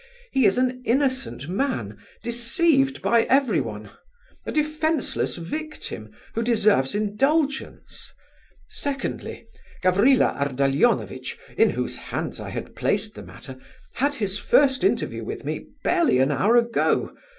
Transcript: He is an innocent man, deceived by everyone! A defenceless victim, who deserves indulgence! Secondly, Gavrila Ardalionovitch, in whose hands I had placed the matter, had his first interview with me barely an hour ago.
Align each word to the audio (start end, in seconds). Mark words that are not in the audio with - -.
He 0.31 0.47
is 0.47 0.57
an 0.57 0.81
innocent 0.83 1.47
man, 1.47 1.99
deceived 2.23 3.03
by 3.03 3.21
everyone! 3.25 3.91
A 4.47 4.51
defenceless 4.51 5.35
victim, 5.35 6.09
who 6.33 6.41
deserves 6.41 6.95
indulgence! 6.95 8.11
Secondly, 8.67 9.45
Gavrila 9.83 10.33
Ardalionovitch, 10.39 11.37
in 11.55 11.69
whose 11.69 11.97
hands 11.97 12.39
I 12.39 12.49
had 12.49 12.75
placed 12.75 13.13
the 13.13 13.21
matter, 13.21 13.57
had 13.93 14.15
his 14.15 14.39
first 14.39 14.83
interview 14.83 15.23
with 15.23 15.45
me 15.45 15.67
barely 15.83 16.17
an 16.17 16.31
hour 16.31 16.57
ago. 16.57 17.15